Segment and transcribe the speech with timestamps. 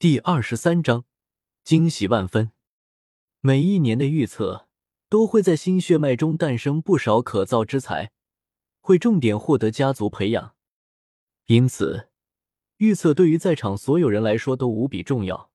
[0.00, 1.04] 第二十三章，
[1.62, 2.52] 惊喜万分。
[3.40, 4.66] 每一年的预测
[5.10, 8.10] 都会在新血脉中诞生不少可造之才，
[8.80, 10.54] 会重点获得家族培养。
[11.48, 12.08] 因此，
[12.78, 15.50] 预测对于在场所有人来说都无比重要，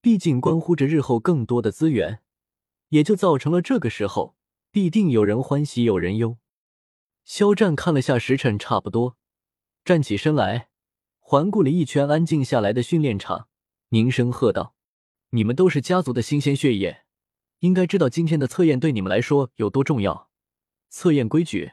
[0.00, 2.22] 毕竟关乎着日后更多的资源，
[2.88, 4.34] 也就造成了这个时候
[4.70, 6.38] 必定有人欢喜有人忧。
[7.26, 9.18] 肖战看了下时辰，差不多，
[9.84, 10.70] 站起身来，
[11.18, 13.50] 环顾了一圈安静下来的训练场。
[13.92, 14.74] 凝声喝道
[15.32, 17.04] ：“你们都是家族的新鲜血液，
[17.58, 20.30] 应该知道今天的测验对你们来说有多重要。
[20.88, 21.72] 测验规矩：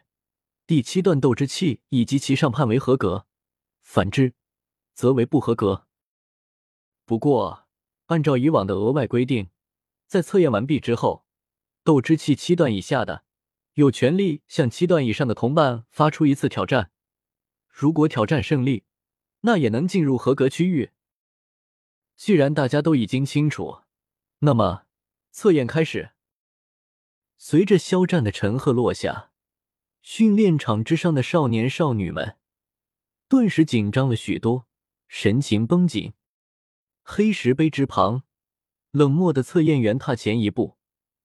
[0.68, 3.26] 第七段斗之气以及其上判为合格，
[3.82, 4.34] 反之
[4.94, 5.88] 则为不合格。
[7.06, 7.70] 不过，
[8.08, 9.50] 按照以往的额外规定，
[10.06, 11.26] 在测验完毕之后，
[11.86, 13.24] 斗之气七段以下的
[13.76, 16.92] 有权利向七段以上的同伴发出一次挑战。
[17.70, 18.84] 如果挑战胜利，
[19.40, 20.92] 那也能进入合格区域。”
[22.20, 23.84] 既然大家都已经清楚，
[24.40, 24.86] 那么
[25.32, 26.12] 测验开始。
[27.38, 29.32] 随着肖战的陈赫落下，
[30.02, 32.38] 训练场之上的少年少女们
[33.30, 34.68] 顿时紧张了许多，
[35.08, 36.12] 神情绷紧。
[37.04, 38.24] 黑石碑之旁，
[38.92, 40.78] 冷漠的测验员踏前一步，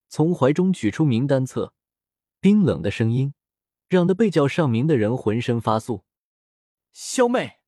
[0.07, 1.73] 从怀中取出名单册。
[2.39, 3.33] 冰冷的声音
[3.89, 6.03] 让的被叫上名的人浑身发酥。
[6.93, 7.59] 肖妹，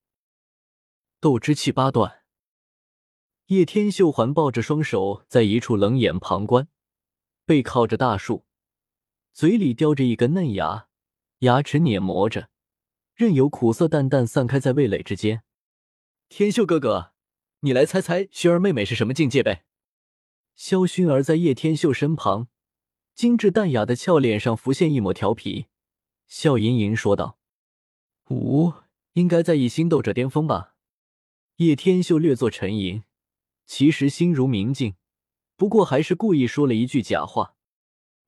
[1.19, 2.23] 斗之气八段。
[3.47, 6.67] 叶天秀环抱着双手，在一处冷眼旁观，
[7.45, 8.43] 背靠着大树，
[9.31, 10.89] 嘴里叼着一根嫩芽，
[11.39, 12.49] 牙齿碾磨着，
[13.15, 15.43] 任由苦涩淡淡散开在味蕾之间。
[16.27, 17.13] 天秀哥哥，
[17.61, 19.63] 你来猜猜薰儿妹妹是什么境界呗？
[20.53, 22.49] 萧薰儿在叶天秀身旁，
[23.15, 25.67] 精致淡雅的俏脸上浮现一抹调皮，
[26.27, 27.37] 笑吟吟说道
[28.29, 28.73] ：“五，
[29.13, 30.73] 应该在一星斗者巅峰吧？”
[31.57, 33.03] 叶天秀略作沉吟。
[33.67, 34.95] 其实心如明镜，
[35.57, 37.55] 不过还是故意说了一句假话。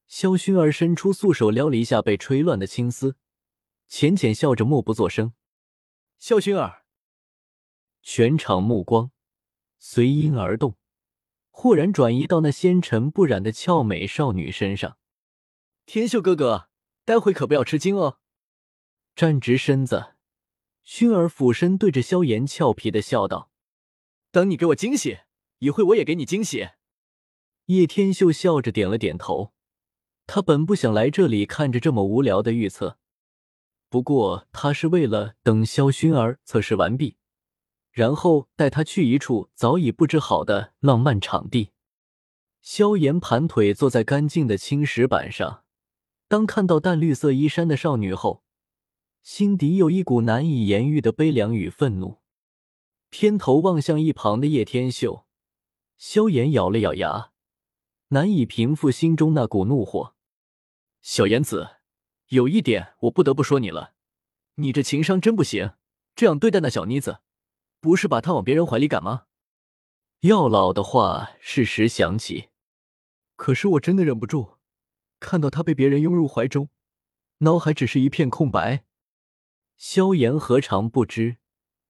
[0.05, 3.15] 萧薰儿伸出素手撩了一下被吹乱的青丝，
[3.87, 5.33] 浅浅笑着，默不作声。
[6.17, 6.83] 萧薰儿，
[8.01, 9.11] 全场目光
[9.77, 10.75] 随音而动，
[11.51, 14.97] 豁然转移到那纤尘不染的俏美少女身上。
[15.85, 16.69] 天秀哥哥，
[17.05, 18.19] 待会可不要吃惊哦。
[19.15, 20.15] 站直身子，
[20.83, 23.51] 薰儿俯身对着萧炎俏皮的笑道
[24.31, 25.19] ：“等你给我惊喜。”
[25.59, 26.69] 一会我也给你惊喜。
[27.65, 29.53] 叶天秀笑着点了点头，
[30.25, 32.97] 他本不想来这里看着这么无聊的预测，
[33.89, 37.17] 不过他是为了等萧薰儿测试完毕，
[37.91, 41.69] 然后带他去一处早已布置好的浪漫场地。
[42.61, 45.63] 萧炎盘腿坐在干净的青石板上，
[46.27, 48.43] 当看到淡绿色衣衫的少女后，
[49.21, 52.17] 心底有一股难以言喻的悲凉与愤怒，
[53.09, 55.25] 偏头望向一旁的叶天秀。
[55.99, 57.33] 萧炎咬了咬牙，
[58.07, 60.15] 难以平复心中那股怒火。
[61.01, 61.71] 小炎子，
[62.29, 63.95] 有一点我不得不说你了，
[64.55, 65.73] 你这情商真不行，
[66.15, 67.19] 这样对待那小妮子，
[67.81, 69.25] 不是把她往别人怀里赶吗？
[70.21, 72.47] 药老的话适时响起，
[73.35, 74.57] 可是我真的忍不住，
[75.19, 76.69] 看到她被别人拥入怀中，
[77.39, 78.85] 脑海只是一片空白。
[79.75, 81.39] 萧炎何尝不知，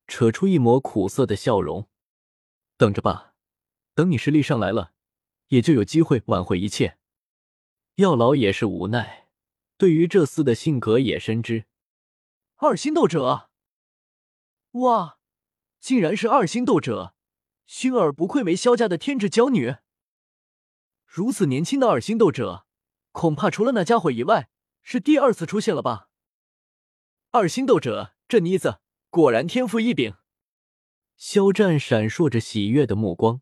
[0.08, 1.88] 扯出一抹苦涩的笑容，
[2.76, 3.29] 等着吧。
[3.94, 4.94] 等你实力上来了，
[5.48, 6.98] 也就有机会挽回一切。
[7.96, 9.28] 药老也是无奈，
[9.78, 11.66] 对于这厮的性格也深知。
[12.56, 13.50] 二星斗者，
[14.72, 15.20] 哇，
[15.80, 17.16] 竟然是二星斗者！
[17.68, 19.76] 薰儿不愧为萧家的天之娇女，
[21.06, 22.66] 如此年轻的二星斗者，
[23.12, 24.50] 恐怕除了那家伙以外，
[24.82, 26.10] 是第二次出现了吧？
[27.32, 28.80] 二星斗者，这妮子
[29.10, 30.16] 果然天赋异禀。
[31.16, 33.42] 肖战闪烁着喜悦的目光。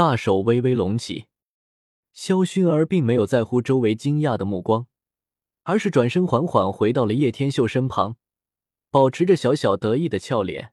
[0.00, 1.26] 大手微微隆起，
[2.14, 4.86] 萧薰儿并没有在乎周围惊讶的目光，
[5.64, 8.16] 而是转身缓缓回到了叶天秀身旁，
[8.90, 10.72] 保持着小小得意的俏脸，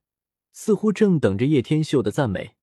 [0.54, 2.56] 似乎正等着叶天秀的赞美。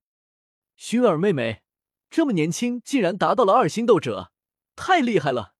[0.78, 1.60] 薰儿妹妹
[2.08, 4.32] 这么年轻，竟然达到了二星斗者，
[4.74, 5.52] 太厉害了！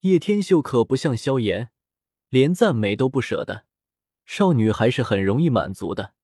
[0.00, 1.70] 叶天秀可不像萧炎，
[2.30, 3.66] 连赞美都不舍得，
[4.24, 6.14] 少女还是很容易满足的，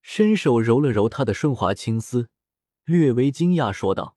[0.00, 2.30] 伸手揉了揉她的顺滑青丝。
[2.90, 4.16] 略微惊讶说道：“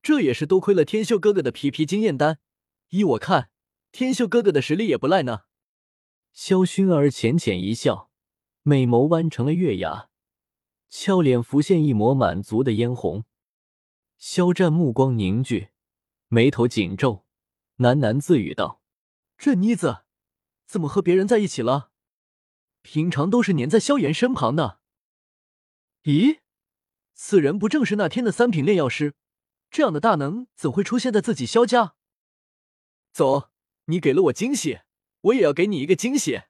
[0.00, 2.38] 这也是多亏了天秀哥哥的皮皮经验丹，
[2.90, 3.50] 依我看，
[3.90, 5.40] 天秀哥哥的实力也不赖呢。”
[6.32, 8.12] 萧薰儿浅浅一笑，
[8.62, 10.08] 美眸弯成了月牙，
[10.88, 13.24] 俏脸浮现一抹满足的嫣红。
[14.16, 15.70] 肖战目光凝聚，
[16.28, 17.24] 眉头紧皱，
[17.78, 18.80] 喃喃自语道
[19.36, 20.04] ：“这妮子
[20.64, 21.90] 怎么和别人在一起了？
[22.82, 24.78] 平常都是黏在萧炎身旁的。
[26.04, 26.38] 咦？”
[27.22, 29.14] 此人不正是那天的三品炼药师？
[29.70, 31.94] 这样的大能怎会出现在自己萧家？
[33.12, 33.50] 走，
[33.84, 34.80] 你给了我惊喜，
[35.20, 36.40] 我也要给你一个惊喜。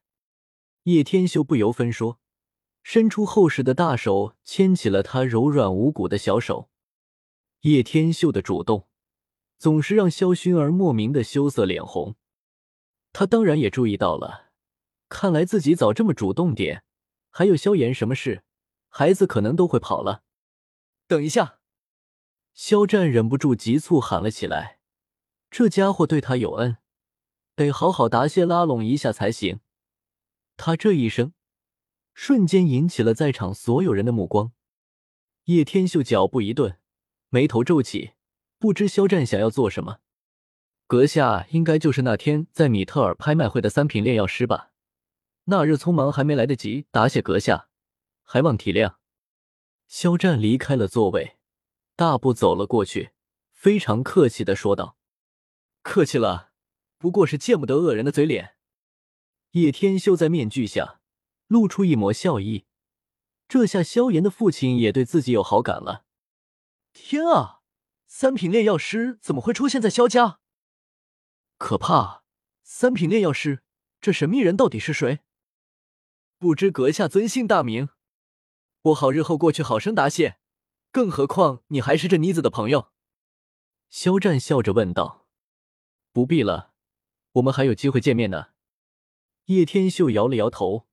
[0.83, 2.21] 叶天秀不由分说，
[2.83, 6.69] 伸出厚实的大手牵起了他柔软无骨的小手。
[7.63, 8.87] 叶天秀的主动，
[9.57, 12.15] 总是让萧薰儿莫名的羞涩脸红。
[13.11, 14.51] 他当然也注意到了，
[15.09, 16.85] 看来自己早这么主动点，
[17.29, 18.45] 还有萧炎什么事，
[18.87, 20.23] 孩子可能都会跑了。
[21.11, 21.59] 等一下。
[22.53, 24.79] 肖战忍不住急促喊了起来
[25.51, 26.77] ：“这家伙对他有恩，
[27.53, 29.59] 得好好答谢拉拢一下才行。”
[30.55, 31.33] 他这一声，
[32.13, 34.53] 瞬间引起了在场所有人的目光。
[35.45, 36.77] 叶天秀脚步一顿，
[37.27, 38.11] 眉头皱起，
[38.57, 39.97] 不知肖战想要做什么。
[40.87, 44.71] 阁下应该就是那天在米特尔拍卖会的三品炼药师吧？
[45.43, 47.67] 那日匆忙，还没来得及答谢阁下，
[48.23, 48.95] 还望体谅。
[49.91, 51.37] 肖战离开了座位。
[51.97, 53.11] 大步走了过去，
[53.51, 54.95] 非常客气的说道
[55.83, 56.53] ：“客气了，
[56.97, 58.55] 不过是见不得恶人的嘴脸。”
[59.51, 61.01] 叶天秀在面具下
[61.47, 62.63] 露出一抹笑意，
[63.49, 66.05] 这下萧炎的父亲也对自己有好感了。
[66.93, 67.59] 天啊，
[68.07, 70.39] 三品炼药师怎么会出现在萧家？
[71.57, 72.23] 可怕！
[72.63, 73.61] 三品炼药师，
[73.99, 75.19] 这神秘人到底是谁？
[76.37, 77.89] 不知阁下尊姓大名，
[78.83, 80.37] 我好日后过去好生答谢。
[80.91, 82.91] 更何况你还是这妮子的朋友，
[83.89, 85.25] 肖战笑着问道
[86.11, 86.73] ：“不必了，
[87.33, 88.47] 我们还有机会见面呢。”
[89.45, 90.87] 叶天秀摇了摇头，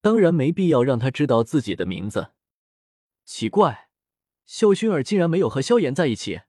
[0.00, 2.32] 当然没必要让他知道自己的名字。
[3.24, 3.90] 奇怪，
[4.44, 6.40] 萧薰儿竟然没有和萧炎在一起。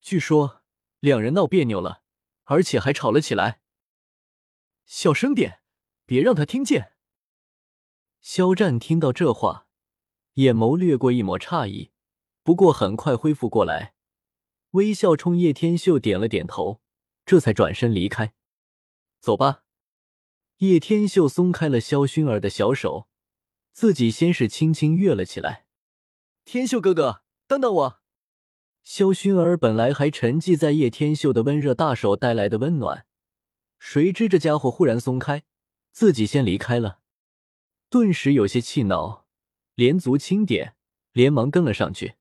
[0.00, 0.62] 据说
[1.00, 2.02] 两人闹别扭了，
[2.44, 3.60] 而且还吵了起来。
[4.86, 5.60] 小声点，
[6.06, 6.94] 别让他听见。
[8.20, 9.66] 肖战听到这话。
[10.34, 11.90] 眼眸掠过一抹诧异，
[12.44, 13.94] 不过很快恢复过来，
[14.70, 16.80] 微笑冲叶天秀点了点头，
[17.26, 18.34] 这才转身离开。
[19.20, 19.64] 走吧。
[20.58, 23.08] 叶天秀松开了萧薰儿的小手，
[23.72, 25.66] 自己先是轻轻跃了起来。
[26.44, 28.00] 天秀哥哥，等等我！
[28.84, 33.06] 萧薰儿本来还沉寂在叶天秀的温热大手带来的温暖，
[33.78, 35.42] 谁知这家伙忽然松开，
[35.90, 37.00] 自己先离开了，
[37.90, 39.26] 顿时有些气恼。
[39.74, 40.74] 连足轻点，
[41.12, 42.16] 连忙跟了上去。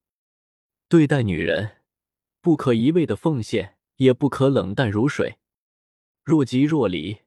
[0.87, 1.77] 对待女人，
[2.39, 5.39] 不可一味的奉献，也不可冷淡如水。
[6.23, 7.21] 若即若离，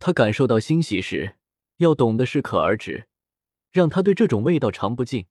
[0.00, 1.36] 他感受到欣喜时，
[1.76, 3.06] 要懂得适可而止，
[3.70, 5.26] 让他对这种味道尝不尽，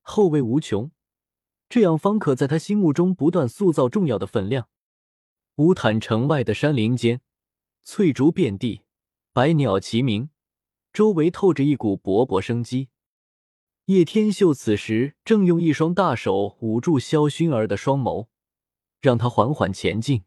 [0.00, 0.90] 后味无穷。
[1.68, 4.68] 这样方可在他心目中不断塑造重要的分量。
[5.58, 7.20] 乌坦城外的山林间，
[7.84, 8.82] 翠竹遍地，
[9.32, 10.30] 百鸟齐鸣，
[10.94, 12.88] 周围透着一股勃勃生机。
[13.86, 18.28] 叶天秀此时正用一双大手捂住萧薰儿的双眸，
[19.00, 20.24] 让她缓缓前进。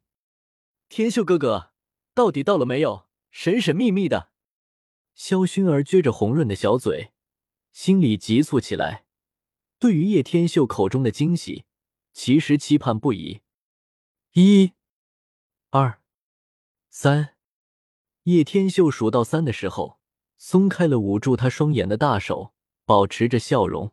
[0.90, 1.72] 天秀哥哥，
[2.14, 3.08] 到底到了没有？
[3.32, 4.30] 神神秘秘的。
[5.16, 7.14] 萧薰儿撅着红润的小嘴，
[7.72, 9.06] 心里急促起来。
[9.80, 11.64] 对于叶天秀口中的惊喜，
[12.12, 13.42] 其实期盼不已。
[14.34, 14.74] 一、
[15.70, 16.02] 二、
[16.90, 17.36] 三，
[18.24, 19.97] 叶天秀数到三的时候，
[20.38, 22.54] 松开了捂住他双眼的大手。
[22.88, 23.92] 保持着笑容。